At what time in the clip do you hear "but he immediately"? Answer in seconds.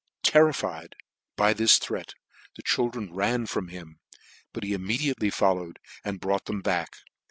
4.51-5.29